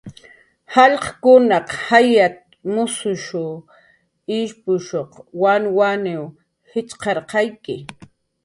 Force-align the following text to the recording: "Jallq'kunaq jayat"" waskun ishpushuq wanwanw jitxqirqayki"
"Jallq'kunaq 0.73 1.67
jayat"" 1.85 2.37
waskun 2.73 3.57
ishpushuq 4.39 5.11
wanwanw 5.41 6.21
jitxqirqayki" 6.69 7.75